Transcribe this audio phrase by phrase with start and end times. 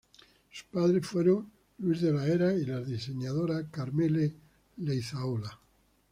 [0.49, 4.33] Sus padres fueron Luis de las Heras y la diseñadora Karmele
[4.77, 5.59] Leizaola.